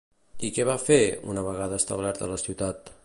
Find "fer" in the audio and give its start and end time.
0.85-0.97